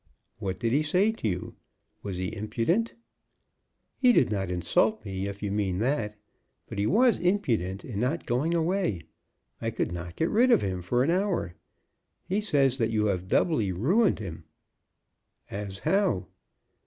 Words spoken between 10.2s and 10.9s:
rid of him